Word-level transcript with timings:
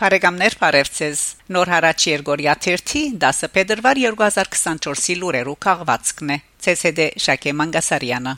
Բարեկամներ 0.00 0.54
Փարեվցես 0.56 1.22
Նոր 1.52 1.70
հարաճ 1.74 2.04
Երգորիա 2.08 2.52
1-ի 2.56 3.00
10 3.20 3.48
փետրվար 3.52 3.98
2024-ի 4.00 5.16
լուրերու 5.20 5.56
քաղվածքն 5.66 6.32
է 6.32 6.38
ՑՍԴ 6.72 7.08
Շակե 7.24 7.52
Մանգասարյանը 7.58 8.32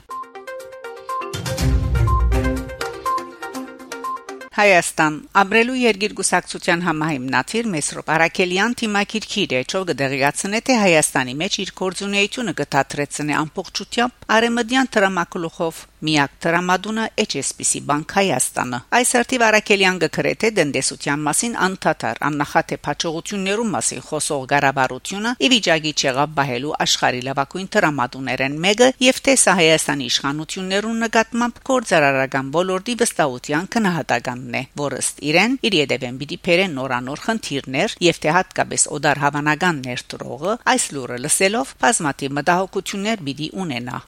Հայաստան. 4.59 5.15
Աբրելու 5.39 5.77
երկիր 5.85 6.17
գուսակցության 6.19 6.83
համահիմնադիր 6.89 7.71
Մեսրոպ 7.77 8.11
Արաքելյան 8.17 8.75
թիմակիրքիր 8.83 9.55
է 9.55 9.63
ճով 9.71 9.87
գդեղացնե 9.93 10.61
թե 10.67 10.77
Հայաստանի 10.83 11.37
մեջ 11.39 11.57
իր 11.63 11.71
կորձունեությունը 11.79 12.57
գտածրեցնե 12.59 13.39
ամբողջությամբ 13.39 14.29
արեմդյան 14.35 14.91
տրամակլուխով 14.97 15.81
միակ 16.07 16.35
տրամադունը 16.45 17.05
HSBC 17.25 17.81
Bank 17.89 18.13
Հայաստանը 18.19 18.79
այս 18.99 19.13
արդիվ 19.21 19.45
Արաքելյան 19.47 20.01
գկրե 20.03 20.33
թե 20.43 20.51
դնդեսության 20.59 21.25
մասին 21.29 21.57
անդադար 21.67 22.21
աննախադեպ 22.29 22.91
հաջողություններու 22.91 23.67
մասին 23.73 24.05
խոսող 24.11 24.45
ղարաբարությունը 24.53 25.33
ի 25.33 25.51
վիճակի 25.55 25.95
չեղավ 26.03 26.37
բահելու 26.37 26.75
աշխարհի 26.85 27.25
լավագույն 27.31 27.71
տրամադուներեն 27.73 28.61
մեկը 28.67 28.91
եւ 29.07 29.23
թե 29.25 29.37
սա 29.47 29.57
Հայաստանի 29.63 30.07
իշխանություններուն 30.13 31.03
նկատմամբ 31.07 31.59
կորձարարական 31.73 32.53
ոլորտի 32.53 32.99
վստահության 33.03 33.69
քնահատական 33.73 34.41
Հայաստանն 34.43 34.55
է, 34.59 34.61
որ 34.79 34.95
ըստ 34.99 35.21
իրեն 35.29 35.53
իր 35.67 35.75
յետևեն 35.77 36.17
պիտի 36.21 36.37
փերեն 36.47 36.75
նորանոր 36.79 37.21
խնդիրներ 37.27 37.95
եւ 38.07 38.19
թե 38.25 38.35
հատկապես 38.37 38.87
օդար 38.97 39.23
հավանական 39.23 39.81
ներդրողը 39.87 40.57
այս 40.73 40.89
լուրը 40.97 41.21
լսելով 41.27 41.73
բազմաթիվ 41.85 42.37
մտահոգություններ 42.41 43.25
պիտի 43.29 43.49
ունենա։ 43.65 44.03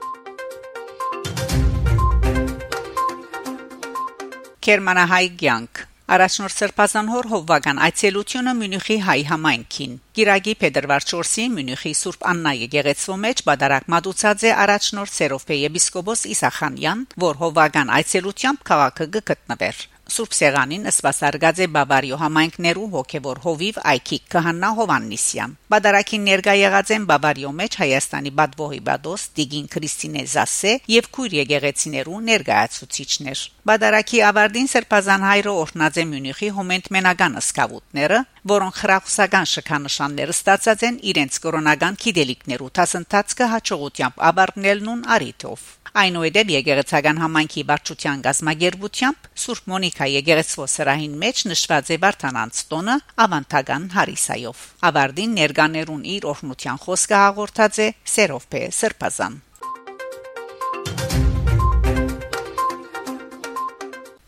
Գերմանահայ 4.65 5.25
ցանկ 5.39 5.79
Արաշնոր 6.15 6.53
Սերբազան 6.53 7.09
հոր 7.13 7.27
հովվական 7.29 7.81
այցելությունը 7.85 8.53
Մյունխի 8.61 8.97
հայ 9.05 9.17
համայնքին։ 9.29 9.93
Գիրագի 10.17 10.55
Փետրվար 10.63 11.05
4-ին 11.11 11.53
Մյունխի 11.59 11.93
Սուրբ 12.01 12.25
Աննա 12.31 12.53
եկեղեցու 12.63 13.17
մեջ 13.25 13.43
բادرակ 13.49 13.89
մատուցած 13.93 14.45
է 14.49 14.53
Արաշնոր 14.65 15.11
Սերոփե 15.13 15.59
եպիսկոպոս 15.61 16.25
Իսախանյան, 16.33 17.05
որ 17.25 17.41
հովվական 17.45 17.93
այցելությամբ 17.99 18.65
քաղաքը 18.71 19.09
գտնվեր։ 19.19 19.85
Սուրբ 20.05 20.33
Սեղանին 20.37 20.83
սպասարկած 20.91 21.59
է 21.63 21.67
Բավարիո 21.75 22.17
համայնքներու 22.21 22.89
հոգևոր 22.93 23.39
հովիվ 23.45 23.77
Այքի 23.91 24.17
Քահանա 24.33 24.69
Հովաննիսյան։ 24.79 25.55
Բադարակին 25.73 26.27
ներկա 26.29 26.53
եղած 26.59 26.91
են 26.95 27.07
Բավարիո 27.09 27.53
մեջ 27.59 27.77
Հայաստանի 27.81 28.31
Բադվոհի 28.39 28.81
Բադոս 28.85 29.23
Տիգին 29.39 29.69
Քրիստինե 29.75 30.25
Զասե 30.35 30.73
եւ 30.93 31.09
քույր 31.17 31.35
եկեղեցիներու 31.41 32.19
ներկայացուցիչներ։ 32.29 33.41
Բադարակի 33.65 34.21
ավարտին 34.29 34.69
Սրբազան 34.75 35.25
հայրը 35.25 35.53
օրհնած 35.65 35.95
է 35.97 36.05
Մյունիխի 36.13 36.49
հոմենտ 36.59 36.91
մենական 36.95 37.39
սկավուտները, 37.41 38.19
որոնք 38.45 38.75
խրախուսական 38.85 39.49
շքանշաններ 39.55 40.35
ստացած 40.35 40.85
են 40.85 40.99
իրենց 41.15 41.39
կորոնական 41.47 41.97
քիդելիկներու 42.05 42.69
տասնտածքը 42.77 43.49
հաջողությամբ 43.55 44.21
ավարտնելն 44.29 45.03
արիթով։ 45.17 45.65
Այնուհետև 45.95 46.49
եկեղեցական 46.51 47.19
համայնքի 47.23 47.61
վարչության 47.69 48.23
գազմագերբությամբ 48.25 49.27
Սուրբ 49.43 49.69
Մոնիկա 49.95 50.11
եկեղեցվո 50.11 50.65
սրահին 50.67 51.13
մեջ 51.21 51.37
նշված 51.47 51.89
է 51.93 51.97
Վարդանանց 52.03 52.57
տոնը 52.67 52.95
ավանդական 53.25 53.83
հարիսայով։ 53.95 54.63
Ավարդին 54.89 55.35
ներկաներուն 55.39 56.01
իր 56.15 56.25
օրհնության 56.31 56.81
խոսքը 56.83 57.19
հաղորդած 57.21 57.79
է 57.79 57.87
Սերովպե 58.11 58.61
Սրբազան։ 58.75 59.37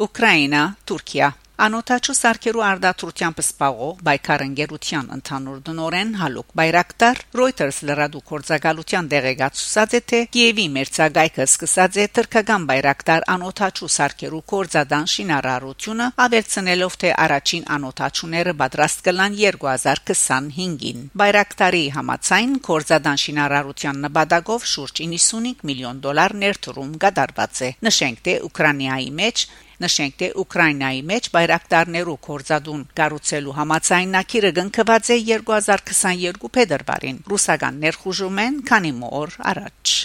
Ուկրաինա, 0.07 0.63
Թուրքիա 0.87 1.29
Անոթաչու 1.57 2.13
սարքերու 2.13 2.61
արդատրությամբ 2.61 3.39
սպաղող 3.41 4.01
Բայկար 4.05 4.41
ընկերության 4.45 5.07
ընդհանուր 5.15 5.61
դնորեն 5.65 6.11
Հալուկ 6.19 6.51
Բայրակտար 6.59 7.21
Reuters 7.39 7.79
լրադու 7.89 8.21
կորցակալության 8.29 9.09
դեղեկացուցած 9.13 9.95
է 9.97 10.01
թե 10.11 10.19
Կիևի 10.37 10.67
մերցագայքը 10.75 11.47
սկսած 11.47 11.97
է 11.97 12.05
թրքական 12.19 12.67
Բայրակտար 12.69 13.25
անոթաչու 13.33 13.89
սարքերու 13.97 14.43
կորցադան 14.53 15.09
շինարարությունը 15.17 16.09
ավելցնելով 16.27 16.97
թե 17.01 17.13
առաջին 17.25 17.67
անոթաչուները 17.77 18.55
պատրաստ 18.61 19.05
կլան 19.09 19.41
2025-ին 19.41 21.05
Բայրակտարի 21.25 21.85
համացայն 21.97 22.57
կորցադան 22.69 23.23
շինարարության 23.25 24.03
նպատակով 24.05 24.73
շուրջ 24.77 25.05
95 25.09 25.69
միլիոն 25.71 26.01
դոլար 26.05 26.37
ներդրում 26.45 26.97
կատարված 27.01 27.63
է 27.65 27.71
նշենք 27.89 28.27
թե 28.27 28.41
Ուկրաինայի 28.45 29.09
մեջ 29.17 29.49
Նշենք, 29.77 30.13
թե 30.17 30.27
Ուկրաինայի 30.41 31.01
մեջ 31.11 31.27
բայրակտարներու 31.35 32.15
կորզադուն 32.27 32.81
կառուցելու 32.97 33.55
համացայնակիրը 33.59 34.51
գնկված 34.57 35.11
է 35.13 35.19
2022 35.29 36.53
փետրվարին։ 36.57 37.23
Ռուսական 37.29 37.81
ներխուժումեն 37.85 38.61
քանի 38.71 38.93
մոր 39.05 39.41
առաջ։ 39.53 39.97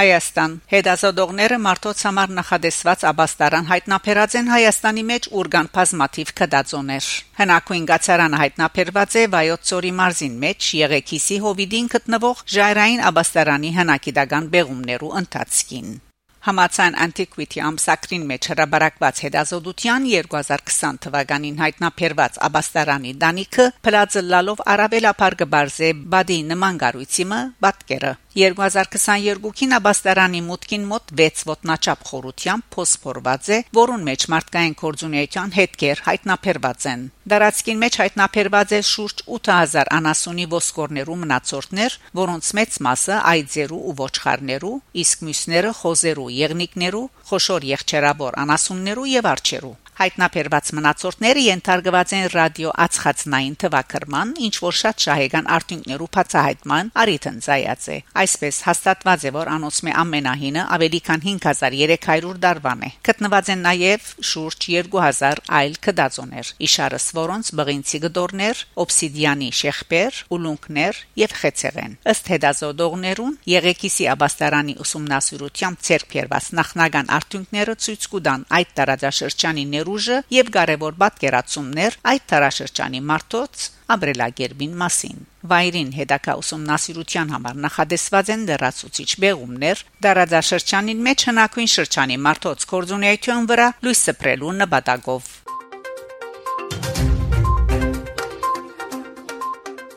Հայաստան 0.00 0.52
Հետազոտողները 0.70 1.56
մարտոց 1.60 2.04
համար 2.06 2.30
նախադեсված 2.36 3.02
աբաստարան 3.10 3.68
հայտնաբերած 3.72 4.36
են 4.40 4.48
Հայաստանի 4.54 5.04
մեջ 5.10 5.28
ուրգան 5.42 5.70
բազմաթիվ 5.76 6.32
կդածոներ։ 6.40 7.10
Հնակույն 7.42 7.88
գացարանը 7.92 8.42
հայտնաբերված 8.46 9.20
է 9.20 9.28
Վայոց 9.36 9.70
ծորի 9.70 9.94
մարզին 10.00 10.42
մեջ 10.48 10.74
Եղեքիսի 10.80 11.42
հովիդին 11.46 11.96
գտնվող 12.00 12.44
Ժայրային 12.58 13.08
աբաստարանի 13.10 13.78
հնակիդական 13.80 14.54
բեղումներու 14.54 15.18
ընթացքին։ 15.20 15.98
Համացան 16.40 16.94
Antiquity 17.04 17.60
ամսակրին 17.60 18.22
մեջ 18.28 18.46
հրաբարակված 18.50 19.18
հետազոտության 19.26 20.06
2020 20.08 21.00
թվականին 21.04 21.58
հայտնաբերված 21.60 22.38
աբաստարանի 22.48 23.12
դանիքը 23.24 23.66
փլածը 23.84 24.22
լալով 24.30 24.62
արաբելապար 24.74 25.36
գբարզե 25.42 25.90
բադի 26.14 26.38
նման 26.54 26.80
գառույցիմը 26.84 27.40
բատկերը 27.66 28.12
2022-ին 28.30 29.72
աբաստարանի 29.74 30.40
մուտքին 30.46 30.84
մոտ 30.86 31.08
6 31.18 31.40
ոտնաչափ 31.48 32.04
խորությամբ 32.10 32.66
փոսփորված 32.76 33.48
է, 33.50 33.58
որուն 33.74 34.04
մեջ 34.06 34.26
մարդկային 34.34 34.76
կորձունեության 34.82 35.54
հետքեր 35.56 36.02
հայտնաբերված 36.06 36.86
են։ 36.92 37.02
Դարածքին 37.34 37.82
մեջ 37.82 37.98
հայտնաբերված 38.04 38.76
է 38.78 38.80
շուրջ 38.90 39.24
8000 39.40 39.92
անասունի 39.98 40.46
ոսկորներու 40.54 41.18
մնացորդներ, 41.26 41.98
որոնց 42.22 42.54
մեծ 42.60 42.80
մասը 42.86 43.20
այծերու 43.34 43.82
ու 43.90 43.98
ոչխարներու, 44.04 44.74
իսկ 45.02 45.26
մյուսները 45.26 45.76
խոզերու, 45.82 46.30
եղնիկներու, 46.38 47.06
խոշոր 47.34 47.70
եղջերաբոր 47.74 48.42
անասուններու 48.46 49.10
եւ 49.18 49.32
արջերու 49.34 49.76
հայտնաբերված 50.00 50.70
մնացորդները 50.78 51.40
ենթարկված 51.44 52.12
են 52.16 52.26
ռադիո 52.32 52.70
ածխածնային 52.84 53.56
թվակրման, 53.60 54.30
ինչ 54.46 54.54
որ 54.64 54.76
շատ 54.80 55.04
շահեկան 55.04 55.48
արդյունքներու 55.56 56.08
բացահայտման 56.16 56.90
արիթն 57.02 57.36
ծայած 57.44 57.84
է։ 57.90 57.98
Այսպես 58.22 58.60
հաստատված 58.70 59.26
է, 59.28 59.32
որ 59.36 59.50
անոցմե 59.60 59.94
ամենահինը 60.00 60.64
ավելի 60.76 61.00
քան 61.10 61.24
5300 61.26 62.40
դարվան 62.44 62.80
է։ 62.80 62.90
Գտնված 63.10 63.50
են 63.54 63.64
նաև 63.66 64.08
շուրջ 64.30 64.68
2000 64.70 65.42
այլ 65.60 65.76
կդածոներ, 65.84 66.52
իշարս 66.64 67.06
որոնց 67.20 67.52
բղինցի 67.60 68.00
գդորներ, 68.06 68.64
օբսիդիանի 68.80 69.50
շեղբեր, 69.60 70.20
ուլունքներ 70.36 71.00
եւ 71.20 71.36
խեցեղեն։ 71.40 71.96
Ըստ 72.14 72.32
հետազոտողներուն 72.34 73.36
Եղեկիսի 73.50 74.08
աբաստարանի 74.14 74.74
ուսումնասիրությամբ 74.80 75.84
ցերկերված 75.90 76.50
նախնական 76.60 77.12
արդյունքները 77.20 77.76
ցույց 77.84 78.08
կտան 78.14 78.46
այդ 78.60 78.74
տարածաշրջանի 78.80 79.64
ներուժը 79.90 80.16
եւ 80.30 80.50
կարևոր 80.54 80.94
պատկերացումներ 81.00 81.96
այդ 82.10 82.22
տարաշրջանի 82.30 83.00
մարդոց 83.10 83.64
ամբրելագերբին 83.90 84.74
մասին։ 84.82 85.18
Վայրին 85.50 85.90
հետակա 85.98 86.34
ուսումնասիրության 86.40 87.32
համար 87.34 87.58
նախադեсված 87.64 88.30
են 88.34 88.44
դեռացուցիչ 88.50 89.10
բեղումներ, 89.24 89.82
դարաձաշրջանին 90.06 91.02
մեջ 91.10 91.18
հնակույն 91.30 91.70
շրջանի 91.74 92.16
մարդոց 92.30 92.66
կորձունեություն 92.70 93.50
վրա 93.50 93.68
լույս 93.82 94.00
սփռելու 94.06 94.54
նպատակով։ 94.62 95.24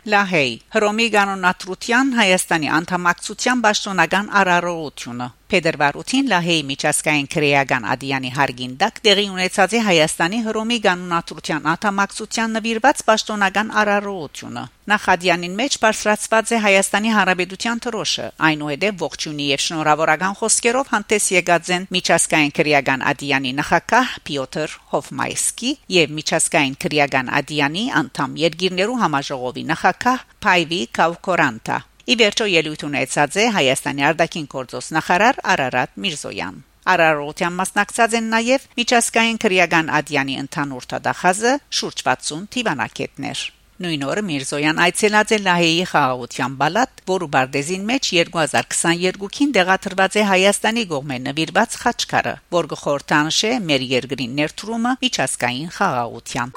Լահեյ 0.04 0.52
Հռոմի 0.74 1.06
կանոնատրության 1.14 2.10
Հայաստանի 2.18 2.70
անդամակցության 2.82 3.62
պաշտոնական 3.64 4.26
արարողությունը 4.42 5.28
Փետրվար 5.54 5.98
8-ին 6.02 6.30
Լահեյի 6.32 6.62
միջազգային 6.66 7.28
քրեական 7.30 7.84
ադյանի 7.94 8.30
հարգին 8.34 8.72
դակ 8.82 8.96
տեղի 9.06 9.26
ունեցած 9.34 9.76
է 9.78 9.82
Հայաստանի 9.88 10.40
Հռոմի 10.48 10.78
կանոնատրության 10.86 11.68
անդամակցության 11.74 12.56
նվիրված 12.58 13.04
պաշտոնական 13.10 13.70
արարողությունը 13.84 14.64
Նախադյանին 14.94 15.54
մեջ 15.60 15.78
բարձրացված 15.84 16.56
է 16.58 16.58
Հայաստանի 16.64 17.14
Հանրապետության 17.18 17.84
թրոշը 17.86 18.26
այնուհետև 18.50 18.98
ողջունի 19.04 19.46
եւ 19.54 19.64
շնորհավորական 19.68 20.36
խոսքերով 20.42 20.92
հանդես 20.96 21.30
եկած 21.38 21.72
են 21.78 21.88
միջազգային 21.94 22.54
քրեական 22.58 23.08
ադյանի 23.14 23.54
նախակահ 23.62 24.18
Պյոտր 24.28 24.76
Հոֆմայսկի 24.98 25.72
եւ 26.02 26.18
միջազգային 26.18 26.78
քրեական 26.84 27.34
ադյանի 27.44 27.88
անդամ 28.04 28.38
երկիրներու 28.44 29.02
համաժողովի 29.06 29.70
նախակահ 29.72 30.30
Փայվի 30.44 30.84
Կավկորանտա 31.00 31.80
Ի 32.04 32.16
վերջո 32.20 32.46
ելույթ 32.52 32.82
ունեցած 32.84 33.36
է 33.40 33.44
Հայաստանի 33.56 34.04
արտաքին 34.10 34.48
գործոստ 34.52 34.94
նախարար 34.96 35.38
Արարատ 35.54 35.92
Միրզոյան։ 36.04 36.56
Արարողության 36.94 37.54
մասնակցած 37.60 38.16
են 38.20 38.28
նաև 38.34 38.66
միջազգային 38.80 39.40
քրեական 39.44 39.92
ադյանի 40.00 40.36
ընդհանուր 40.42 40.88
տադախազը 40.94 41.54
շուրջ 41.80 42.04
60 42.08 42.50
թիվանակետներ։ 42.56 43.44
Նույն 43.84 44.04
օրը 44.10 44.24
Միրզոյան 44.28 44.84
այցելած 44.84 45.32
է 45.32 45.40
Լահեի 45.48 45.88
խաղաղության 45.94 46.60
բալատ, 46.60 47.02
որը 47.14 47.30
Բարդեզին 47.38 47.88
մեջ 47.88 48.12
2022-ին 48.20 49.56
դեղաթրված 49.58 50.20
է 50.20 50.28
Հայաստանի 50.34 50.86
գողմե 50.92 51.22
նվիրված 51.30 51.80
խաչքարը, 51.86 52.36
որ 52.60 52.70
գխորտանշե 52.76 53.56
մեր 53.72 53.88
երկրի 53.96 54.30
ներդրումը 54.44 54.94
միջազգային 55.08 55.74
խաղաղության։ 55.80 56.56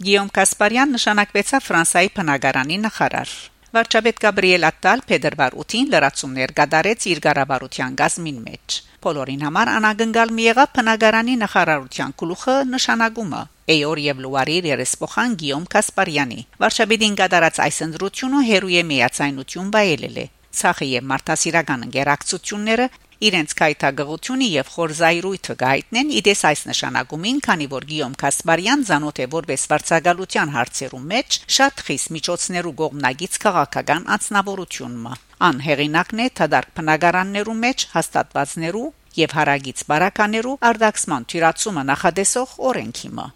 Գիոմ 0.00 0.28
Կասպարյան 0.32 0.94
նշանակվեցավ 0.96 1.64
Ֆրանսիայի 1.66 2.08
բնակարանի 2.16 2.76
նախարար։ 2.84 3.32
Վարչապետ 3.76 4.20
Գաբրիել 4.24 4.62
Ատտալ 4.68 5.02
փետրվար 5.10 5.56
8-ին 5.60 5.90
լրացումներ 5.94 6.54
կատարեց 6.60 7.04
իր 7.10 7.20
ղարաբարության 7.26 7.98
գազմին 8.00 8.38
մեջ։ 8.46 8.78
Բոլորին 9.04 9.44
համար 9.46 9.72
անագնգալ 9.74 10.32
մի 10.38 10.46
եղավ 10.46 10.72
բնակարանի 10.78 11.34
նախարարության 11.42 12.16
գլուխը 12.22 12.56
նշանակումը 12.70 13.42
Էյոր 13.76 14.02
եւ 14.06 14.24
Լուարի 14.24 14.56
երեսփոխան 14.70 15.36
Գիոմ 15.44 15.68
Կասպարյանի։ 15.76 16.40
Վարչապետին 16.64 17.20
կատարած 17.20 17.60
այս 17.68 17.82
ընդրությունը 17.90 18.40
հերույ 18.48 18.80
է 18.80 18.84
միացայնություն 18.88 19.70
վայելել 19.76 20.16
է։ 20.24 20.26
Ցախի 20.60 20.88
եւ 20.96 21.04
մարդասիրական 21.12 21.84
ընկերակցությունները 21.90 22.86
իրենց 23.20 23.54
կայթագողությունը 23.60 24.46
եւ 24.50 24.70
խորզայրույթը 24.74 25.56
գայտնեն 25.60 26.12
իդես 26.20 26.42
այս 26.50 26.62
նշանակումին, 26.70 27.40
քանի 27.46 27.66
որ 27.74 27.86
Գիոմ 27.90 28.14
Կասպարյան 28.22 28.84
ցանոթ 28.90 29.20
է 29.20 29.26
որպես 29.34 29.66
վարչագալության 29.72 30.54
հարցերու 30.56 31.02
մեջ 31.10 31.38
շատ 31.56 31.84
խիստ 31.90 32.12
միջոցներու 32.16 32.74
կողմնագից 32.80 33.38
քաղաքական 33.44 34.08
անձնավորությունը։ 34.16 35.14
Ան 35.50 35.62
հեղինակն 35.68 36.24
է 36.24 36.26
թադարք 36.40 36.74
բնակարաններու 36.80 37.60
մեջ 37.60 37.86
հաստատվածներու 37.94 38.88
եւ 39.20 39.38
հարագից 39.40 39.86
բարականերու 39.90 40.58
արդակսման 40.70 41.26
թյուրացումը 41.32 41.88
նախադեսող 41.92 42.58
օրենքիմը։ 42.70 43.26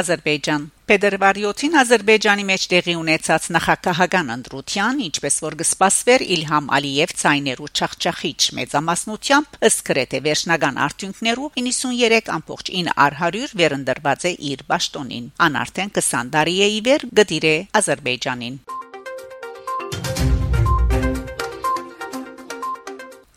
Ադրբեջան 0.00 0.72
Փետրվարի 0.86 1.42
7-ին 1.50 1.72
Ադրբեջանի 1.80 2.44
մեջ 2.46 2.64
տեղի 2.70 2.92
ունեցած 3.00 3.46
նախագահական 3.56 4.28
ընտրության, 4.34 5.00
ինչպես 5.06 5.38
որ 5.42 5.56
գսպասվեր 5.62 6.24
Իլհամ 6.36 6.68
Ալիև 6.76 7.14
ցայներու 7.22 7.72
չախչախիչ 7.74 8.38
մեծամասնությամբ 8.60 9.58
ըստ 9.70 9.84
գրեթե 9.90 10.22
վերջնական 10.28 10.80
արդյունքներու 10.86 11.50
93.9 11.58 13.58
վերընտրված 13.62 14.30
է 14.30 14.34
իր 14.54 14.64
ճշտոնին։ 14.70 15.28
Ան 15.48 15.60
արդեն 15.66 15.94
20 15.98 16.34
տարի 16.38 16.58
է 16.62 16.72
ի 16.78 16.80
վեր 16.86 17.10
գդիր 17.18 17.50
է 17.50 17.56
Ադրբեջանին։ 17.82 18.60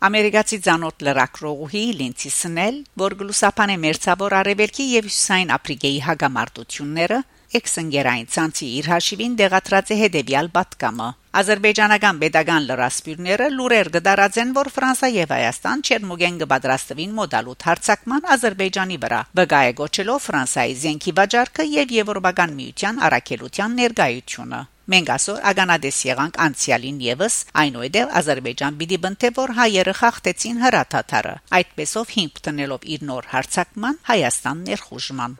Ամերիկացի 0.00 0.56
ցանոթ 0.64 1.02
լրակրողուհի 1.04 1.80
Լինցի 1.98 2.30
Սնել, 2.32 2.76
որ 3.02 3.14
գլուսապան 3.20 3.72
է 3.72 3.74
մերցավոր 3.82 4.34
արևելքի 4.38 4.86
եւ 4.94 5.08
հյուսային 5.10 5.52
Աֆրիկայի 5.56 5.98
հագամարտությունները, 6.06 7.18
էքսընկերային 7.60 8.30
ցանցի 8.32 8.68
իր 8.78 8.88
հաշիվին 8.94 9.34
դեղատրած 9.42 9.92
է 9.92 9.98
հետեւյալ 10.00 10.48
պատկամը։ 10.56 11.10
Ադրբեջանական 11.40 12.22
pedagogan 12.24 12.64
լրասպիրները 12.70 13.50
լուրեր 13.60 13.92
գդարածեն, 14.00 14.56
որ 14.56 14.72
Ֆրանսա 14.80 15.12
եւ 15.20 15.36
Հայաստան 15.36 15.84
Չերմոգեն 15.84 16.40
կպատրաստվին 16.46 17.14
մոդալուտ 17.20 17.68
հարցակման 17.68 18.28
Ադրբեջանի 18.40 19.00
վրա։ 19.04 19.20
Բգայ 19.36 19.68
գոչելով 19.84 20.26
Ֆրանսայի 20.30 20.74
զենքի 20.80 21.16
վաճառքը 21.20 21.70
եւ 21.76 21.96
Եվրոպական 22.00 22.60
միության 22.64 23.04
առաքելության 23.10 23.80
ներկայությունը։ 23.84 24.66
Մենք 24.90 25.10
այսօր 25.14 25.36
ագանադես 25.46 25.98
եղանք 26.02 26.38
անցյալին 26.44 26.96
եւս, 27.04 27.34
այնուհետև 27.62 28.14
Ադրբեջան 28.20 28.78
պիտի 28.80 28.96
բնթե 29.04 29.28
որ 29.36 29.52
հայերը 29.58 29.92
խախտեցին 30.00 30.56
հրաթաթարը, 30.64 31.34
այդպեսով 31.58 32.14
հիմք 32.16 32.40
տնելով 32.46 32.88
իր 32.94 33.04
նոր 33.10 33.28
հարցակման 33.34 34.00
Հայաստան 34.10 34.64
ներխուժման։ 34.70 35.36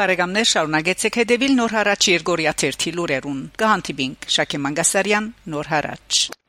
Բարեկամներ 0.00 0.50
շարունակեցեք 0.50 1.16
հետևել 1.20 1.56
նոր 1.60 1.74
հարաճ 1.76 2.10
Երգորիա 2.10 2.52
1 2.72 2.92
լուրերուն։ 3.00 3.40
Կհանդիպինք 3.64 4.28
Շակե 4.36 4.60
Մանգասարյան 4.66 5.32
նոր 5.56 5.72
հարաճ 5.76 6.39